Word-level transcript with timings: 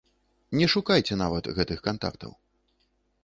Не 0.59 0.69
шукайце 0.75 1.13
нават 1.23 1.51
гэтых 1.59 1.79
кантактаў. 1.87 2.31